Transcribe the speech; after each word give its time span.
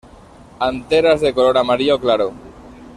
Anteras 0.59 1.21
de 1.21 1.31
color 1.31 1.59
amarillo 1.59 1.99
claro. 1.99 2.33